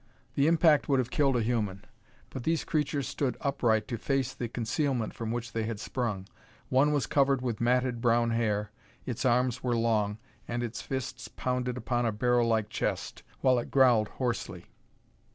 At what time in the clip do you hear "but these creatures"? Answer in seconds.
2.31-3.07